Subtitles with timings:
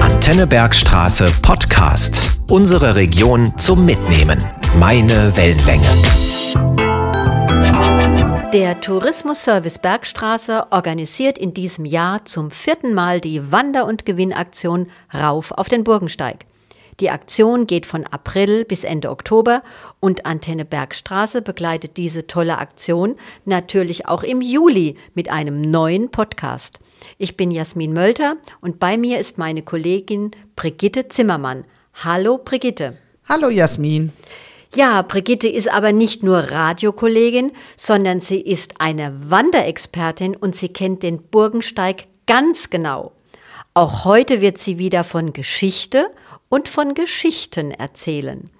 [0.00, 2.36] Antenne Bergstraße Podcast.
[2.50, 4.38] Unsere Region zum Mitnehmen.
[4.78, 5.88] Meine Wellenlänge.
[8.52, 15.50] Der Tourismusservice Bergstraße organisiert in diesem Jahr zum vierten Mal die Wander- und Gewinnaktion Rauf
[15.50, 16.44] auf den Burgensteig.
[17.00, 19.62] Die Aktion geht von April bis Ende Oktober
[20.00, 23.16] und Antenne Bergstraße begleitet diese tolle Aktion
[23.46, 26.78] natürlich auch im Juli mit einem neuen Podcast.
[27.18, 31.64] Ich bin Jasmin Mölter und bei mir ist meine Kollegin Brigitte Zimmermann.
[32.02, 32.96] Hallo Brigitte.
[33.28, 34.12] Hallo Jasmin.
[34.74, 41.02] Ja, Brigitte ist aber nicht nur Radiokollegin, sondern sie ist eine Wanderexpertin und sie kennt
[41.04, 43.12] den Burgensteig ganz genau.
[43.72, 46.10] Auch heute wird sie wieder von Geschichte
[46.48, 48.50] und von Geschichten erzählen.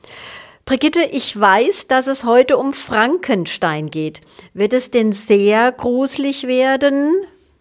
[0.65, 4.23] Brigitte, ich weiß, dass es heute um Frankenstein geht.
[4.55, 7.13] Wird es denn sehr gruselig werden?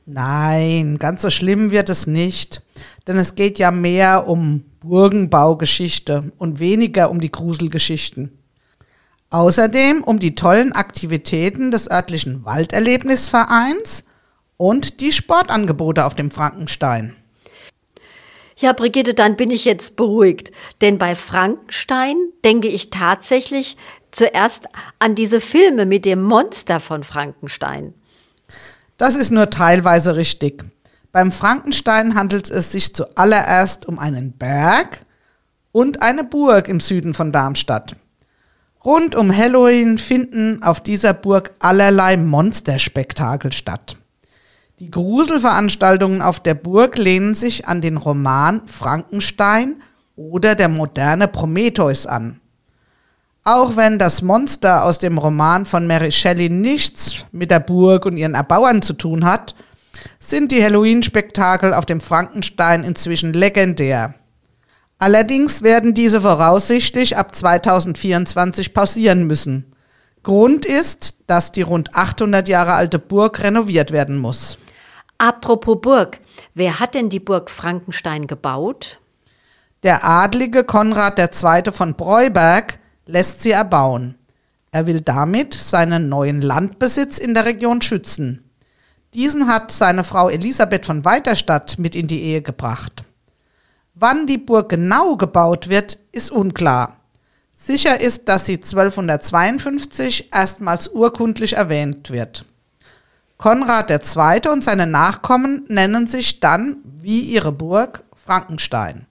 [0.06, 2.62] Nein, ganz so schlimm wird es nicht.
[3.08, 8.38] Denn es geht ja mehr um Burgenbaugeschichte und weniger um die Gruselgeschichten.
[9.30, 14.04] Außerdem um die tollen Aktivitäten des örtlichen Walderlebnisvereins
[14.58, 17.16] und die Sportangebote auf dem Frankenstein.
[18.58, 20.52] Ja, Brigitte, dann bin ich jetzt beruhigt.
[20.82, 23.78] Denn bei Frankenstein denke ich tatsächlich
[24.12, 24.68] zuerst
[25.00, 27.94] an diese Filme mit dem Monster von Frankenstein.
[28.98, 30.64] Das ist nur teilweise richtig.
[31.12, 35.06] Beim Frankenstein handelt es sich zuallererst um einen Berg
[35.72, 37.96] und eine Burg im Süden von Darmstadt.
[38.84, 43.98] Rund um Halloween finden auf dieser Burg allerlei Monsterspektakel statt.
[44.80, 49.82] Die Gruselveranstaltungen auf der Burg lehnen sich an den Roman Frankenstein
[50.16, 52.42] oder der moderne Prometheus an.
[53.46, 58.16] Auch wenn das Monster aus dem Roman von Mary Shelley nichts mit der Burg und
[58.16, 59.54] ihren Erbauern zu tun hat,
[60.20, 64.16] sind die Halloween-Spektakel auf dem Frankenstein inzwischen legendär.
[64.98, 69.76] Allerdings werden diese voraussichtlich ab 2024 pausieren müssen.
[70.24, 74.58] Grund ist, dass die rund 800 Jahre alte Burg renoviert werden muss.
[75.18, 76.22] Apropos Burg,
[76.54, 79.00] wer hat denn die Burg Frankenstein gebaut?
[79.84, 81.74] Der adlige Konrad II.
[81.74, 84.16] von Breuberg lässt sie erbauen.
[84.72, 88.50] Er will damit seinen neuen Landbesitz in der Region schützen.
[89.14, 93.04] Diesen hat seine Frau Elisabeth von Weiterstadt mit in die Ehe gebracht.
[93.94, 96.98] Wann die Burg genau gebaut wird, ist unklar.
[97.54, 102.48] Sicher ist, dass sie 1252 erstmals urkundlich erwähnt wird.
[103.38, 104.50] Konrad II.
[104.52, 109.06] und seine Nachkommen nennen sich dann, wie ihre Burg, Frankenstein.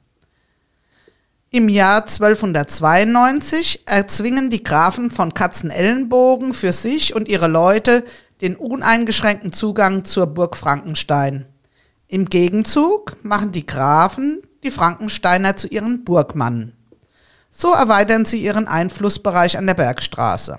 [1.55, 8.07] Im Jahr 1292 erzwingen die Grafen von Katzenellenbogen für sich und ihre Leute
[8.41, 11.45] den uneingeschränkten Zugang zur Burg Frankenstein.
[12.09, 16.75] Im Gegenzug machen die Grafen die Frankensteiner zu ihren Burgmannen.
[17.51, 20.59] So erweitern sie ihren Einflussbereich an der Bergstraße.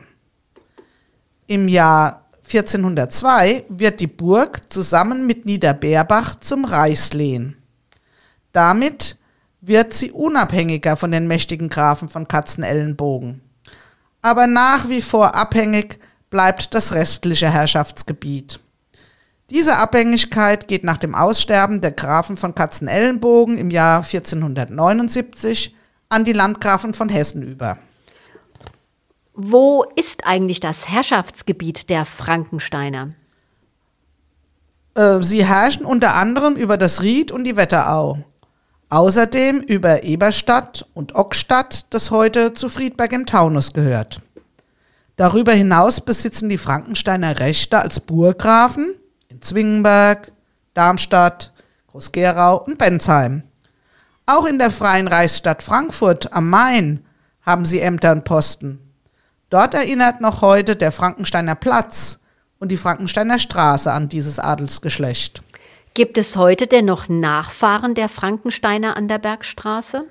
[1.47, 7.57] Im Jahr 1402 wird die Burg zusammen mit Niederbeerbach zum Reichslehen.
[8.51, 9.17] Damit
[9.65, 13.41] wird sie unabhängiger von den mächtigen Grafen von Katzenellenbogen.
[14.21, 18.61] Aber nach wie vor abhängig bleibt das restliche Herrschaftsgebiet.
[19.49, 25.75] Diese Abhängigkeit geht nach dem Aussterben der Grafen von Katzenellenbogen im Jahr 1479
[26.09, 27.77] an die Landgrafen von Hessen über.
[29.33, 33.13] Wo ist eigentlich das Herrschaftsgebiet der Frankensteiner?
[34.95, 38.23] Äh, sie herrschen unter anderem über das Ried und die Wetterau.
[38.93, 44.19] Außerdem über Eberstadt und Ockstadt, das heute zu Friedberg im Taunus gehört.
[45.15, 48.93] Darüber hinaus besitzen die Frankensteiner Rechte als Burggrafen
[49.29, 50.31] in Zwingenberg,
[50.75, 51.53] Darmstadt,
[51.87, 53.41] Groß-Gerau und Bensheim.
[54.27, 57.03] Auch in der Freien Reichsstadt Frankfurt am Main
[57.41, 58.77] haben sie Ämter und Posten.
[59.49, 62.19] Dort erinnert noch heute der Frankensteiner Platz
[62.59, 65.41] und die Frankensteiner Straße an dieses Adelsgeschlecht.
[65.95, 70.05] Gibt es heute denn noch Nachfahren der Frankensteiner an der Bergstraße?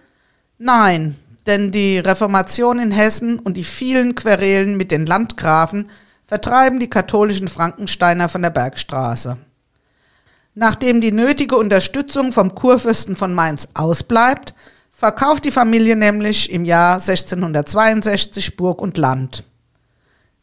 [0.58, 1.16] Nein,
[1.48, 5.90] denn die Reformation in Hessen und die vielen Querelen mit den Landgrafen
[6.24, 9.38] vertreiben die katholischen Frankensteiner von der Bergstraße.
[10.54, 14.54] Nachdem die nötige Unterstützung vom Kurfürsten von Mainz ausbleibt,
[14.92, 19.44] verkauft die Familie nämlich im Jahr 1662 Burg und Land.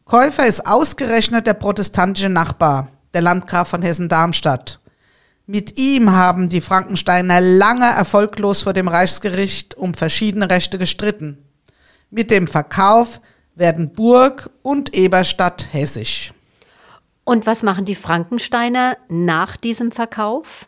[0.03, 4.79] Käufer ist ausgerechnet der protestantische Nachbar, der Landgraf von Hessen-Darmstadt.
[5.51, 11.43] Mit ihm haben die Frankensteiner lange erfolglos vor dem Reichsgericht um verschiedene Rechte gestritten.
[12.11, 13.19] Mit dem Verkauf
[13.55, 16.35] werden Burg und Eberstadt hessisch.
[17.23, 20.67] Und was machen die Frankensteiner nach diesem Verkauf?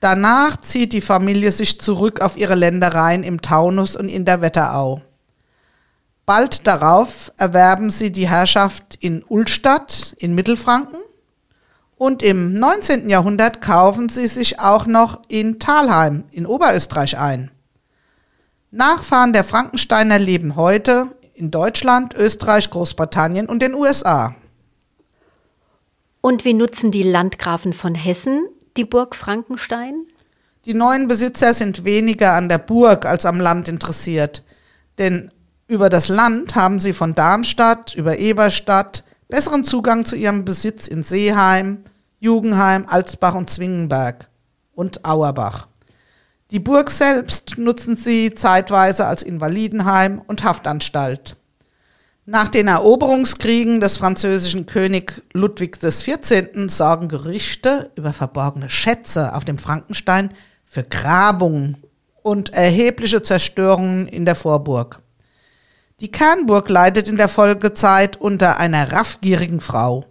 [0.00, 5.00] Danach zieht die Familie sich zurück auf ihre Ländereien im Taunus und in der Wetterau.
[6.24, 10.98] Bald darauf erwerben sie die Herrschaft in Ulstadt in Mittelfranken
[11.96, 13.08] und im 19.
[13.08, 17.50] Jahrhundert kaufen sie sich auch noch in Thalheim in Oberösterreich ein.
[18.70, 24.34] Nachfahren der Frankensteiner leben heute in Deutschland, Österreich, Großbritannien und den USA.
[26.20, 28.46] Und wie nutzen die Landgrafen von Hessen
[28.76, 30.06] die Burg Frankenstein?
[30.64, 34.42] Die neuen Besitzer sind weniger an der Burg als am Land interessiert,
[34.98, 35.30] denn
[35.68, 41.02] über das Land haben sie von Darmstadt über Eberstadt besseren Zugang zu ihrem Besitz in
[41.02, 41.84] Seeheim,
[42.20, 44.28] Jugendheim, Alsbach und Zwingenberg
[44.72, 45.68] und Auerbach.
[46.52, 51.36] Die Burg selbst nutzen sie zeitweise als Invalidenheim und Haftanstalt.
[52.24, 56.68] Nach den Eroberungskriegen des französischen König Ludwig XIV.
[56.68, 60.30] sorgen Gerüchte über verborgene Schätze auf dem Frankenstein
[60.64, 61.76] für Grabungen
[62.22, 65.00] und erhebliche Zerstörungen in der Vorburg.
[66.00, 70.04] Die Kernburg leidet in der Folgezeit unter einer raffgierigen Frau.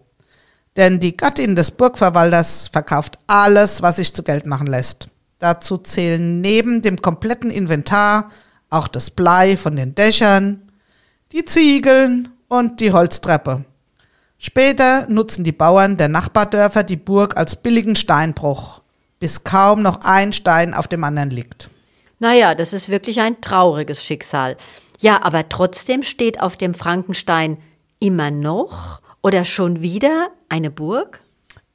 [0.75, 5.09] Denn die Gattin des Burgverwalters verkauft alles, was sich zu Geld machen lässt.
[5.37, 8.31] Dazu zählen neben dem kompletten Inventar
[8.71, 10.71] auch das Blei von den Dächern,
[11.31, 13.63] die Ziegeln und die Holztreppe.
[14.39, 18.81] Später nutzen die Bauern der Nachbardörfer die Burg als billigen Steinbruch,
[19.19, 21.69] bis kaum noch ein Stein auf dem anderen liegt.
[22.17, 24.57] Naja, das ist wirklich ein trauriges Schicksal.
[24.99, 27.57] Ja, aber trotzdem steht auf dem Frankenstein
[27.99, 31.21] immer noch oder schon wieder eine Burg?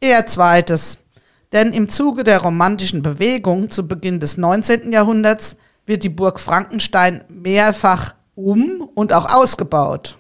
[0.01, 0.99] Eher zweites.
[1.53, 4.93] Denn im Zuge der romantischen Bewegung zu Beginn des 19.
[4.93, 10.17] Jahrhunderts wird die Burg Frankenstein mehrfach um und auch ausgebaut.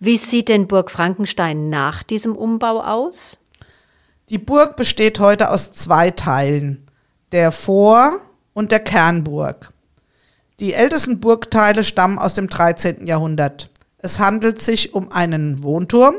[0.00, 3.38] Wie sieht denn Burg Frankenstein nach diesem Umbau aus?
[4.30, 6.86] Die Burg besteht heute aus zwei Teilen,
[7.32, 8.20] der Vor-
[8.54, 9.72] und der Kernburg.
[10.60, 13.06] Die ältesten Burgteile stammen aus dem 13.
[13.06, 13.70] Jahrhundert.
[13.98, 16.16] Es handelt sich um einen Wohnturm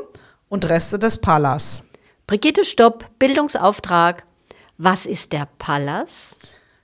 [0.48, 1.84] und Reste des Palas.
[2.26, 4.24] Brigitte Stopp, Bildungsauftrag.
[4.78, 6.38] Was ist der Palas?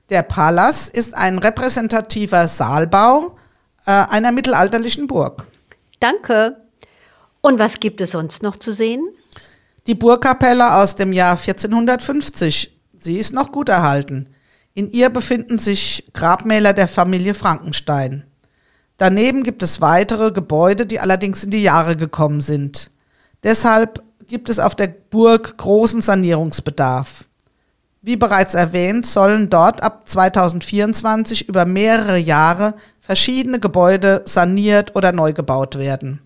[0.10, 3.38] Der Palas ist ein repräsentativer Saalbau
[3.86, 5.48] äh, einer mittelalterlichen Burg.
[6.02, 6.58] Danke.
[7.40, 9.08] Und was gibt es sonst noch zu sehen?
[9.88, 12.78] Die Burgkapelle aus dem Jahr 1450.
[12.98, 14.35] Sie ist noch gut erhalten.
[14.78, 18.26] In ihr befinden sich Grabmäler der Familie Frankenstein.
[18.98, 22.92] Daneben gibt es weitere Gebäude, die allerdings in die Jahre gekommen sind.
[23.42, 27.24] Deshalb gibt es auf der Burg großen Sanierungsbedarf.
[28.02, 35.32] Wie bereits erwähnt, sollen dort ab 2024 über mehrere Jahre verschiedene Gebäude saniert oder neu
[35.32, 36.20] gebaut werden.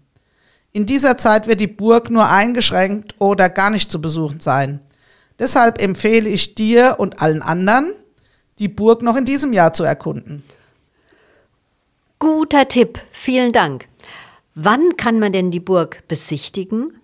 [0.71, 4.81] In dieser Zeit wird die Burg nur eingeschränkt oder gar nicht zu besuchen sein.
[5.37, 7.93] Deshalb empfehle ich dir und allen anderen,
[8.59, 10.43] die Burg noch in diesem Jahr zu erkunden.
[12.19, 13.87] Guter Tipp, vielen Dank.
[14.53, 16.99] Wann kann man denn die Burg besichtigen?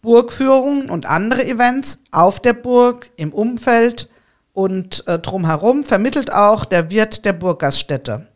[0.00, 4.08] Burgführungen und andere Events auf der Burg, im Umfeld
[4.52, 8.26] und äh, drumherum vermittelt auch der Wirt der Burggaststätte.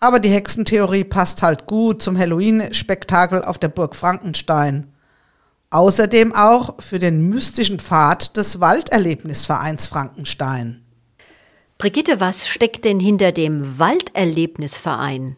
[0.00, 4.92] Aber die Hexentheorie passt halt gut zum Halloween-Spektakel auf der Burg Frankenstein.
[5.70, 10.82] Außerdem auch für den mystischen Pfad des Walderlebnisvereins Frankenstein.
[11.78, 15.36] Brigitte, was steckt denn hinter dem Walderlebnisverein?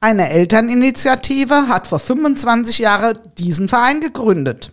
[0.00, 4.72] Eine Elterninitiative hat vor 25 Jahren diesen Verein gegründet.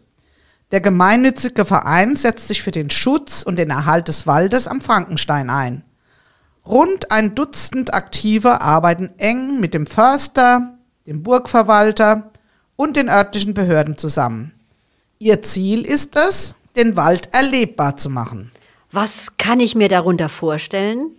[0.72, 5.50] Der gemeinnützige Verein setzt sich für den Schutz und den Erhalt des Waldes am Frankenstein
[5.50, 5.84] ein.
[6.66, 12.32] Rund ein Dutzend Aktive arbeiten eng mit dem Förster, dem Burgverwalter
[12.78, 14.54] und den örtlichen Behörden zusammen.
[15.20, 18.52] Ihr Ziel ist es, den Wald erlebbar zu machen.
[18.94, 21.12] Was kann ich mir darunter vorstellen?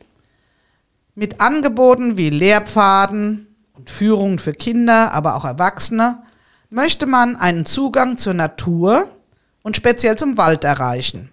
[1.15, 6.23] Mit Angeboten wie Lehrpfaden und Führungen für Kinder, aber auch Erwachsene
[6.71, 9.09] möchte man einen Zugang zur Natur
[9.63, 11.31] und speziell zum Wald erreichen.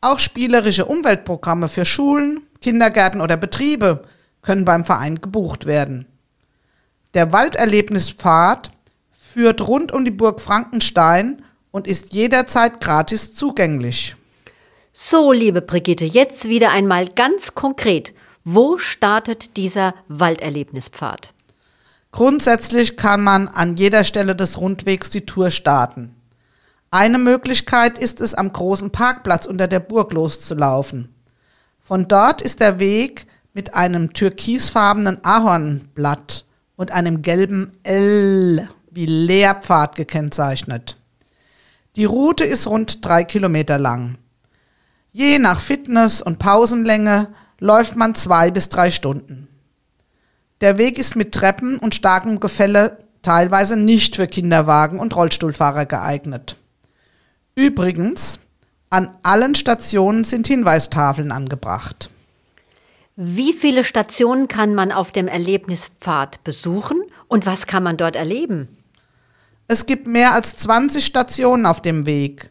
[0.00, 4.04] Auch spielerische Umweltprogramme für Schulen, Kindergärten oder Betriebe
[4.42, 6.06] können beim Verein gebucht werden.
[7.14, 8.70] Der Walderlebnispfad
[9.32, 14.16] führt rund um die Burg Frankenstein und ist jederzeit gratis zugänglich.
[14.92, 18.12] So, liebe Brigitte, jetzt wieder einmal ganz konkret.
[18.44, 21.32] Wo startet dieser Walderlebnispfad?
[22.10, 26.14] Grundsätzlich kann man an jeder Stelle des Rundwegs die Tour starten.
[26.94, 31.08] Eine Möglichkeit ist es, am großen Parkplatz unter der Burg loszulaufen.
[31.80, 36.44] Von dort ist der Weg mit einem türkisfarbenen Ahornblatt
[36.76, 40.98] und einem gelben L wie Lehrpfad gekennzeichnet.
[41.96, 44.18] Die Route ist rund drei Kilometer lang.
[45.12, 49.48] Je nach Fitness und Pausenlänge läuft man zwei bis drei Stunden.
[50.60, 56.58] Der Weg ist mit Treppen und starkem Gefälle teilweise nicht für Kinderwagen und Rollstuhlfahrer geeignet.
[57.54, 58.38] Übrigens,
[58.90, 62.10] an allen Stationen sind Hinweistafeln angebracht.
[63.16, 68.68] Wie viele Stationen kann man auf dem Erlebnispfad besuchen und was kann man dort erleben?
[69.68, 72.50] Es gibt mehr als 20 Stationen auf dem Weg.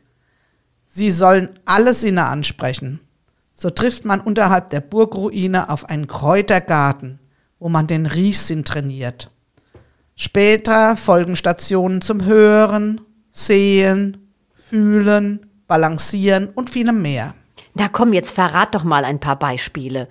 [0.86, 3.00] Sie sollen alle Sinne ansprechen.
[3.54, 7.20] So trifft man unterhalb der Burgruine auf einen Kräutergarten,
[7.60, 9.32] wo man den Riechsinn trainiert.
[10.16, 14.21] Später folgen Stationen zum Hören, Sehen,
[14.72, 17.36] Fühlen, Balancieren und vielem mehr.
[17.74, 20.08] Na komm, jetzt verrat doch mal ein paar Beispiele.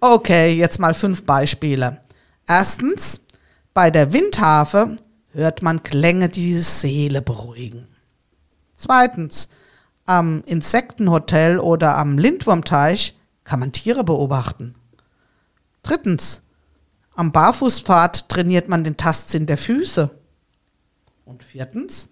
[0.00, 2.00] Okay, jetzt mal fünf Beispiele.
[2.46, 3.20] Erstens,
[3.74, 4.96] bei der Windharfe
[5.32, 7.88] hört man Klänge, die die Seele beruhigen.
[8.74, 9.50] Zweitens,
[10.06, 14.76] am Insektenhotel oder am Lindwurmteich kann man Tiere beobachten.
[15.82, 16.40] Drittens,
[17.14, 20.08] am Barfußpfad trainiert man den Tastsinn der Füße.
[21.26, 22.08] Und viertens,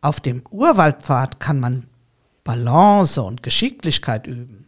[0.00, 1.86] auf dem Urwaldpfad kann man
[2.44, 4.66] Balance und Geschicklichkeit üben.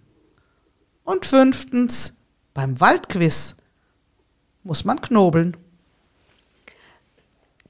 [1.04, 2.12] Und fünftens,
[2.52, 3.56] beim Waldquiz
[4.62, 5.56] muss man knobeln.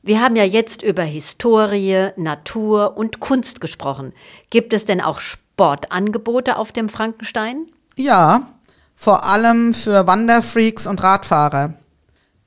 [0.03, 4.15] Wir haben ja jetzt über Historie, Natur und Kunst gesprochen.
[4.49, 7.67] Gibt es denn auch Sportangebote auf dem Frankenstein?
[7.97, 8.49] Ja,
[8.95, 11.75] vor allem für Wanderfreaks und Radfahrer.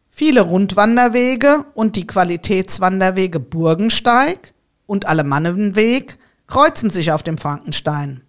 [0.10, 4.54] Viele Rundwanderwege und die Qualitätswanderwege Burgensteig
[4.86, 6.18] und Alemannenweg
[6.48, 8.22] kreuzen sich auf dem Frankenstein.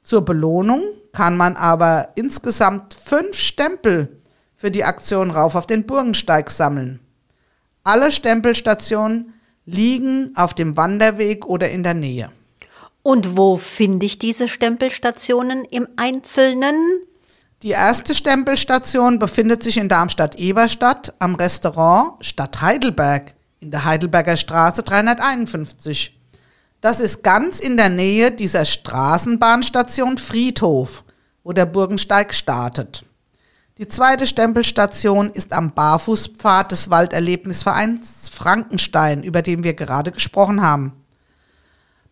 [0.03, 4.21] Zur Belohnung kann man aber insgesamt fünf Stempel
[4.55, 6.99] für die Aktion Rauf auf den Burgensteig sammeln.
[7.83, 9.33] Alle Stempelstationen
[9.65, 12.31] liegen auf dem Wanderweg oder in der Nähe.
[13.03, 16.75] Und wo finde ich diese Stempelstationen im Einzelnen?
[17.63, 24.83] Die erste Stempelstation befindet sich in Darmstadt-Eberstadt am Restaurant Stadt Heidelberg in der Heidelberger Straße
[24.83, 26.18] 351.
[26.81, 31.03] Das ist ganz in der Nähe dieser Straßenbahnstation Friedhof,
[31.43, 33.05] wo der Burgensteig startet.
[33.77, 40.93] Die zweite Stempelstation ist am Barfußpfad des Walderlebnisvereins Frankenstein, über den wir gerade gesprochen haben.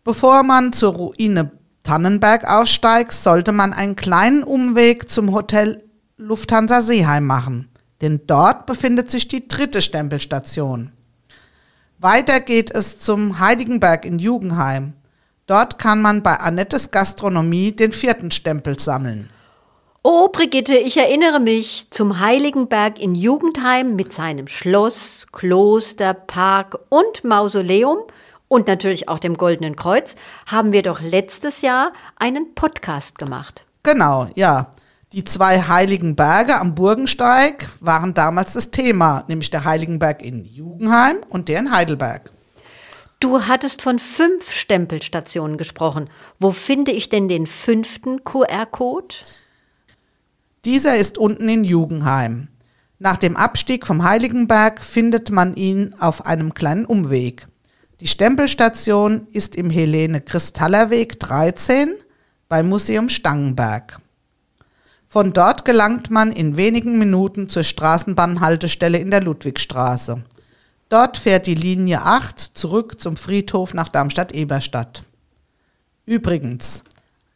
[0.04, 1.50] Bevor man zur Ruine
[1.82, 5.82] Tannenberg aufsteigt, sollte man einen kleinen Umweg zum Hotel
[6.18, 7.70] Lufthansa Seeheim machen,
[8.02, 10.92] denn dort befindet sich die dritte Stempelstation.
[12.00, 14.92] Weiter geht es zum Heiligenberg in Jugendheim.
[15.48, 19.30] Dort kann man bei Annettes Gastronomie den vierten Stempel sammeln.
[20.04, 27.24] Oh, Brigitte, ich erinnere mich zum Heiligenberg in Jugendheim mit seinem Schloss, Kloster, Park und
[27.24, 27.98] Mausoleum
[28.46, 30.14] und natürlich auch dem Goldenen Kreuz
[30.46, 33.64] haben wir doch letztes Jahr einen Podcast gemacht.
[33.82, 34.70] Genau, ja.
[35.14, 41.16] Die zwei heiligen Berge am Burgensteig waren damals das Thema, nämlich der Heiligenberg in Jugendheim
[41.30, 42.30] und der in Heidelberg.
[43.18, 46.10] Du hattest von fünf Stempelstationen gesprochen.
[46.38, 49.14] Wo finde ich denn den fünften QR-Code?
[50.66, 52.48] Dieser ist unten in Jugendheim.
[52.98, 57.48] Nach dem Abstieg vom Heiligenberg findet man ihn auf einem kleinen Umweg.
[58.00, 61.94] Die Stempelstation ist im Helene Kristallerweg 13
[62.48, 64.00] beim Museum Stangenberg.
[65.10, 70.22] Von dort gelangt man in wenigen Minuten zur Straßenbahnhaltestelle in der Ludwigstraße.
[70.90, 75.02] Dort fährt die Linie 8 zurück zum Friedhof nach Darmstadt-Eberstadt.
[76.04, 76.84] Übrigens,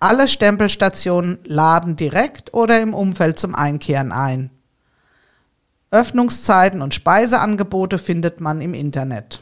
[0.00, 4.50] alle Stempelstationen laden direkt oder im Umfeld zum Einkehren ein.
[5.90, 9.40] Öffnungszeiten und Speiseangebote findet man im Internet.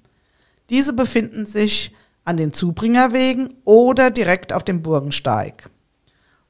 [0.69, 1.91] Diese befinden sich
[2.23, 5.71] an den Zubringerwegen oder direkt auf dem Burgensteig.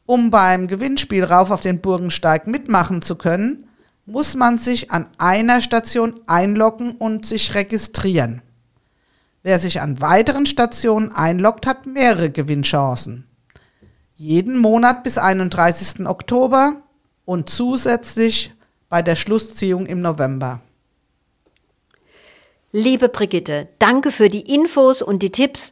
[0.05, 3.69] Um beim Gewinnspiel rauf auf den Burgensteig mitmachen zu können,
[4.05, 8.41] muss man sich an einer Station einloggen und sich registrieren.
[9.43, 13.27] Wer sich an weiteren Stationen einloggt, hat mehrere Gewinnchancen.
[14.15, 16.05] Jeden Monat bis 31.
[16.05, 16.81] Oktober
[17.25, 18.53] und zusätzlich
[18.89, 20.61] bei der Schlussziehung im November.
[22.71, 25.71] Liebe Brigitte, danke für die Infos und die Tipps.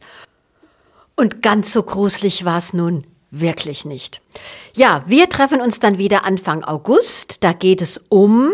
[1.16, 4.20] Und ganz so gruselig war es nun wirklich nicht.
[4.76, 7.42] Ja, wir treffen uns dann wieder Anfang August.
[7.42, 8.52] Da geht es um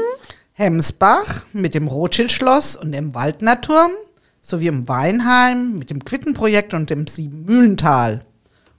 [0.52, 3.90] Hemsbach mit dem Rothschild-Schloss und dem Waldnerturm
[4.40, 8.20] sowie im Weinheim mit dem Quittenprojekt und dem Siebenmühlental.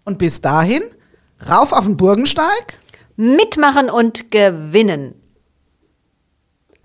[0.03, 0.81] Und bis dahin,
[1.47, 2.79] rauf auf den Burgensteig.
[3.15, 5.13] Mitmachen und gewinnen.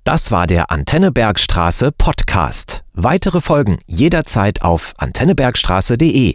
[0.03, 2.85] Das war der Antennebergstraße Podcast.
[2.93, 6.35] Weitere Folgen jederzeit auf antennebergstraße.de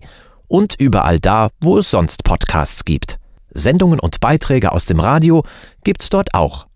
[0.49, 3.17] und überall da, wo es sonst Podcasts gibt.
[3.51, 5.43] Sendungen und Beiträge aus dem Radio
[5.83, 6.67] gibt's dort auch